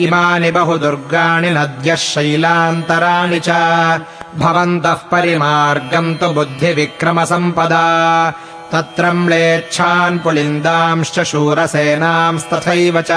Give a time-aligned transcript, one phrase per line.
[0.00, 3.48] इमानि बहुदुर्गाणि नद्यः शैलान्तराणि च।
[4.38, 7.84] भवन्तः परिमार्गम् तु बुद्धिविक्रमसम्पदा।
[8.72, 13.10] तत्र म्लेच्छान् पुलिन्दांश्च शूरसेनांस्तथैव च।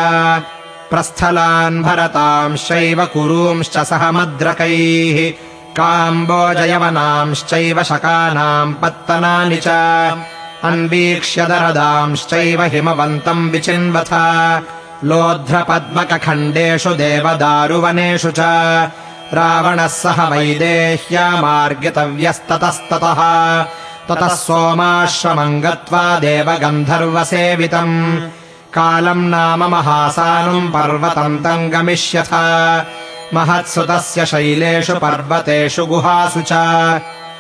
[0.89, 9.67] प्रस्थलान् भरतांश्चैव कुरूंश्च सह मद्रकैः काम्बोजयवनांश्चैव शकानाम् पत्तनानि च।
[10.63, 14.13] अन्वीक्ष्य दरदांश्चैव हिमवन्तम् विचिन्वथ।
[15.03, 18.39] लोध्रपद्मकखण्डेषु देवदारुवनेषु च।
[19.33, 23.19] रावणः सह वैदेह्या मार्गितव्यस्ततस्ततः।
[24.09, 28.21] ततः सोमाश्रमम् गत्वा देवगन्धर्वसेवितम्।
[28.73, 32.33] कालम् नाम महासानुम् पर्वतम् तम् गमिष्यथ
[33.33, 36.53] महत्सुतस्य शैलेषु पर्वतेषु गुहासु च।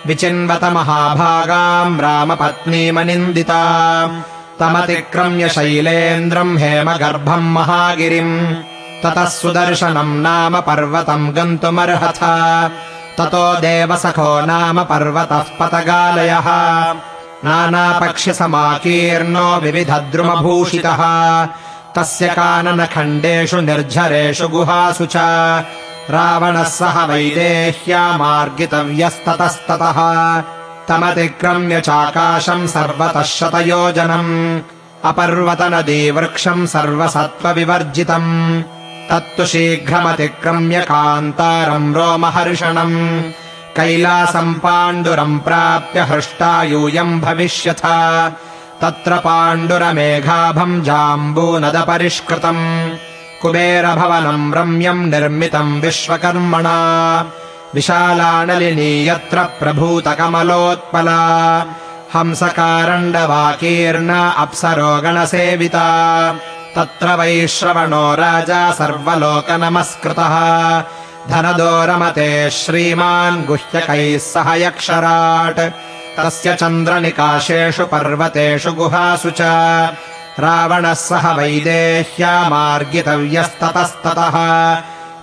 [0.05, 3.63] विचिन्वत महाभागाम् रामपत्नीमनिन्दिता।
[4.59, 8.55] तमतिक्रम्य शैलेन्द्रम् हेमगर्भम् महागिरिम्
[9.03, 12.19] ततः सुदर्शनम् नाम पर्वतम् गन्तुमर्हथ।
[13.17, 16.47] ततो देवसखो नाम पर्वतः पतगालयः।
[17.45, 21.01] नानापक्ष्यसमाकीर्णो विविधद्रुमभूषितः
[21.95, 25.15] तस्य काननखण्डेषु निर्झरेषु गुहासु च।
[26.09, 29.95] रावणः सह वैदेह्या मार्गितव्यस्ततस्ततः।
[30.87, 34.61] तमतिक्रम्य चाकाशम् सर्वतः शतयोजनम्।
[35.03, 38.63] अपर्वतनदीवृक्षम् सर्वसत्त्वविवर्जितम्।
[39.09, 43.21] तत्तु शीघ्रमतिक्रम्य कान्तारम् रोमहर्षणम्।
[43.75, 47.85] कैलासम् पाण्डुरम् प्राप्य हृष्टा यूयम् भविष्यथ
[48.83, 52.63] तत्र पाण्डुरमेघाभम् जाम्बूनदपरिष्कृतम्
[53.41, 56.79] कुबेरभवनम् रम्यम् निर्मितम् विश्वकर्मणा
[57.75, 61.21] विशालानलिनी यत्र प्रभूतकमलोत्पला
[62.15, 65.87] हंसकारण्डवाकीर्णा अप्सरोगणसेविता
[66.75, 70.35] तत्र वैश्रवणो राजा सर्वलोकनमस्कृतः
[71.31, 72.29] धनदो रमते
[72.59, 75.61] श्रीमान् गुह्यकैः सह यक्षराट्
[76.17, 79.41] तस्य चन्द्रनिकाशेषु पर्वतेषु गुहासु च।
[80.39, 84.35] रावणः सह वैदेह्या मार्गितव्यस्ततस्ततः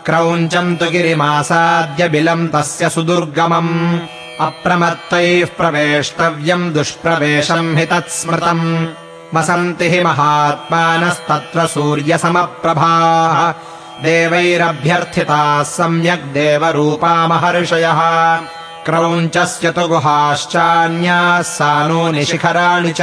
[0.06, 3.98] क्रौञ्चम् तु गिरिमासाद्य बिलम् तस्य सुदुर्गमम्।
[4.40, 8.86] अप्रमत्तैः प्रवेष्टव्यम् दुष्प्रवेशम् हि तत्स्मृतम्।
[9.34, 13.52] वसन्ति हि महात्मानस्तत्र सूर्यसमप्रभाः।
[14.02, 18.00] देवैरभ्यर्थिताः सम्यक् देवरूपा महर्षयः
[18.90, 23.02] क्रौञ्चस्य तु गुहाश्चान्याः सानूनि शिखराणि च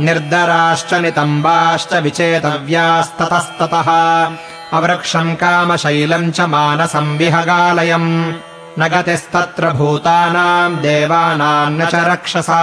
[0.00, 3.88] निर्दराश्च नितम्बाश्च विचेतव्यास्ततस्ततः।
[4.78, 8.32] अवृक्षम् कामशैलम् च मानसम् विहगालयम्।
[8.78, 12.62] न गतिस्तत्र भूतानाम् देवानाम् न च रक्षसा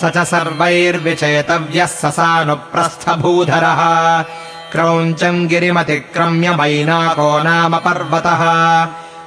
[0.00, 3.80] स च सर्वैर्विचेतव्यः ससानुप्रस्थभूधरः
[4.72, 8.42] क्रौञ्चम् गिरिमतिक्रम्य मैनाको नाम पर्वतः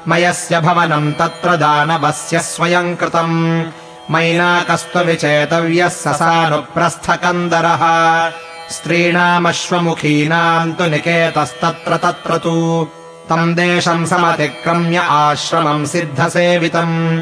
[0.07, 3.63] मयस्य भवनम् तत्र दानवस्य स्वयम् कृतम्।
[4.11, 8.33] मैनाकस्तु विचेतव्यः ससानुप्रस्थकन्दरः।
[8.71, 12.87] स्त्रीणामश्वमुखीनाम् तु निकेतस्तत्र तत्र तु।
[13.29, 17.21] तम् देशम् समतिक्रम्य आश्रमम् सिद्धसेवितम्।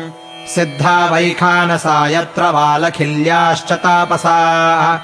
[0.56, 5.00] सिद्धा वैखानसा यत्र वालखिल्याश्च तापसाः।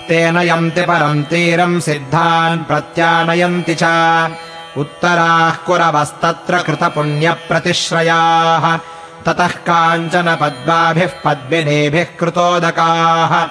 [0.09, 3.85] तेन यन्ति परम् तीरम् सिद्धान् प्रत्यानयन्ति च।
[4.77, 8.79] उत्तराः कुरवस्तत्र कृतपुण्यप्रतिश्रयाः।
[9.27, 13.49] ततः काञ्चन पद्माभिः पद्मिनीभिः कृतोदकाः।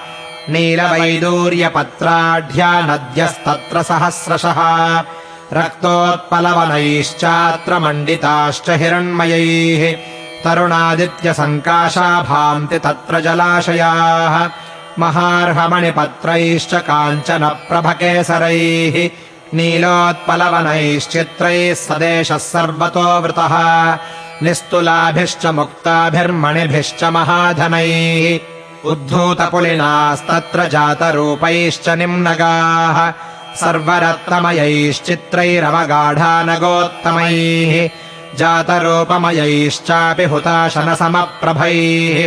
[0.52, 5.02] नीलवैदूर्यपत्राढ्या नद्यस्तत्र सहस्रशः।
[5.52, 9.96] रक्तोत्पलवनैश्चात्र मण्डिताश्च हिरण्मयैः।
[10.44, 14.48] तरुणादित्यसङ्काशा भान्ति तत्र जलाशयाः
[15.02, 18.96] महार्हमणिपत्रैश्च काञ्चन प्रभकेसरैः
[19.58, 23.54] नीलोत्पलवनैश्चित्रैः सदेशः सर्वतो वृतः
[24.46, 28.24] निस्तुलाभिश्च मुक्ताभिर्मणिभिश्च महाधनैः
[28.90, 32.98] उद्धूतपुलिनास्तत्र जातरूपैश्च निम्नगाः
[36.60, 37.72] सर्वरत्नमयैश्चित्रैरवगाढानगोत्तमैः
[38.38, 42.18] जातरूपमयैश्चापि हुताशनसमप्रभैः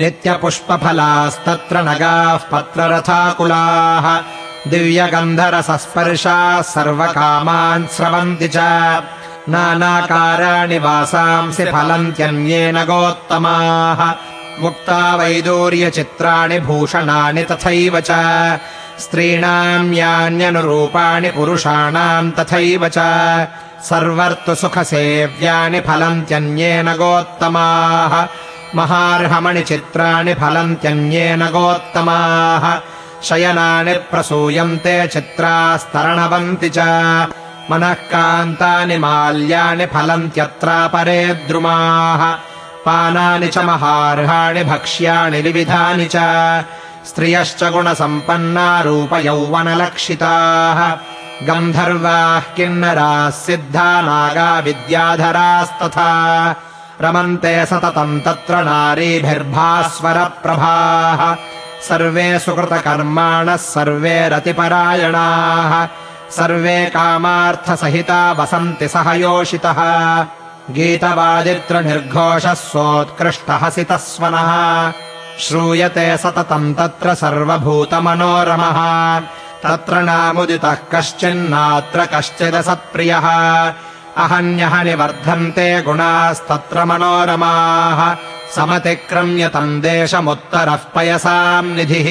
[0.00, 4.06] नित्यपुष्पफलास्तत्र नगाः पत्ररथाकुलाः
[4.70, 8.58] दिव्यगन्धरसस्पर्शाः सर्वकामान् स्रवन्ति च
[9.52, 14.00] नानाकाराणि वासांसि फलन्त्यन्येन गोत्तमाः
[14.62, 18.10] मुक्ता वैदूर्यचित्राणि भूषणानि तथैव च
[19.04, 22.98] स्त्रीणाम् यान्यनुरूपाणि पुरुषाणाम् तथैव च
[23.84, 28.26] सर्वर्तुसुखसेव्यानि फलन्त्यन्येन गोत्तमाः।
[28.74, 32.80] महार्हमणिचित्राणि फलन्त्यन्येन गोत्तमाः।
[33.22, 36.78] शयनानि प्रसूयन्ते चित्रास्तरणवन्ति च।
[37.70, 42.38] मनःकान्तानि माल्यानि फलन्त्यत्रापरे द्रुमाः।
[42.86, 46.16] पानानि च महार्हाणि भक्ष्याणि विविधानि च।
[47.06, 50.96] स्त्रियश्च गुणसम्पन्ना रूपयौवनलक्षिताः
[51.42, 56.54] गन्धर्वाः किन्नराः सिद्धा नागा विद्याधरास्तथा।
[57.00, 61.36] रमन्ते सततम् तत्र नारीभिर्भास्वरप्रभाः।
[61.88, 65.88] सर्वे सुकृतकर्माणः सर्वे रतिपरायणाः।
[66.30, 70.26] सर्वे कामार्थसहिता वसन्ति सह योषितः
[70.70, 74.92] गीतवादित्रनिर्घोषः सोत्कृष्टहसितस्वनः
[75.38, 78.78] श्रूयते सततम् तत्र सर्वभूतमनोरमः
[79.64, 83.26] तत्र नामुदितः कश्चिन्नात्र कश्चिदसत्प्रियः।
[84.16, 88.14] अहन्यहनि वर्धन्ते गुणास्तत्र मनोरमाः।
[88.56, 92.08] समतिक्रम्य तम् देशमुत्तरः पयसाम् निधिः।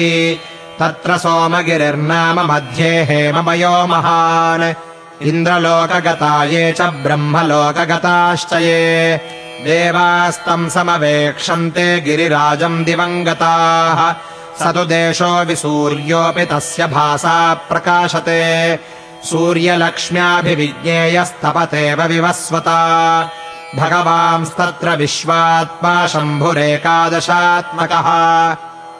[0.78, 4.74] तत्र सोमगिरिर्नाम मध्ये हेममयो महान्।
[5.22, 9.16] इन्द्रलोकगता ये च ब्रह्मलोकगताश्च ये।
[9.64, 14.27] देवास्तम् समवेक्षन्ते गिरिराजम् दिवङ्गताः
[14.58, 18.78] स तु देशो विसूर्योऽपि तस्य भासा प्रकाशते।
[19.24, 23.30] सूर्यलक्ष्म्याभिविज्ञेयस्तपतेव विवस्वता।
[23.76, 28.06] भगवांस्तत्र विश्वात्मा शम्भुरेकादशात्मकः।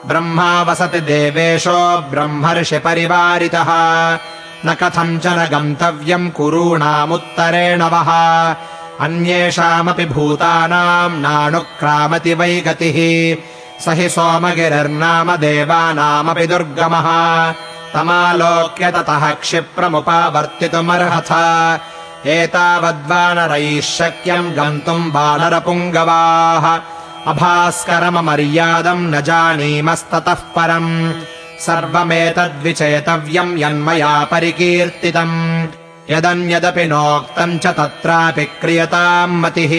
[0.07, 3.65] ब्रह्मा वसति देवेशो ब्रह्मर्षिपरिवारितः।
[4.65, 8.55] न कथञ्चन गन्तव्यम् कुरूणामुत्तरेण वः।
[8.99, 13.35] अन्येषामपि भूतानाम् नानुक्रामति वै गतिः
[13.85, 17.53] स हि सोमगिरिर्नाम देवानामपि दुर्गमः।
[17.93, 21.31] तमालोक्य ततः क्षिप्रमुपावर्तितुमर्हथ।
[22.27, 26.79] एतावद्वानरैः शक्यम् गन्तुम् वानरपुङ्गवाः
[27.31, 31.13] अभास्करममर्यादम् न जानीमस्ततः परम्।
[31.59, 35.67] सर्वमेतद्विचेतव्यम् यन्मया परिकीर्तितम्।
[36.09, 39.73] यदन्यदपि नोक्तम् च तत्रापि क्रियताम् मतिः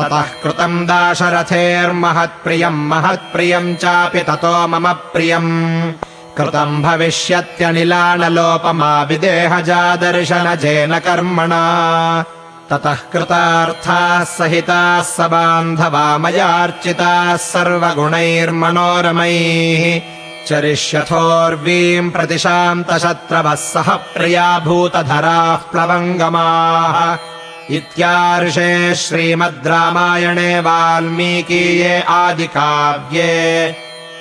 [0.00, 5.92] ततः कृतम् दाशरथेर्महत्प्रियम् महत्प्रियम् चापि ततो मम प्रियम्।
[6.38, 12.24] कृतम् भविष्यत्यनिलानलोपमा विदेहजादर्शनजेन कर्मणा।
[12.70, 20.00] ततः कृतार्थाः सहिताः स बान्धवा मयार्चिताः सर्वगुणैर्मनोरमैः।
[20.48, 27.33] चरिष्यथोर्वीम् प्रतिशान्तशत्रवः सह प्रिया भूतधराः प्लवङ्गमाः
[27.70, 33.32] इत्यार्षे श्रीमद् रामायणे वाल्मीकीये आदिकाव्ये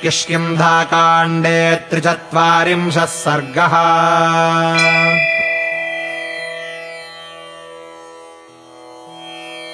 [0.02, 1.60] किष्किन्धाकाण्डे
[1.90, 3.76] त्रिचत्वारिंशः सर्गः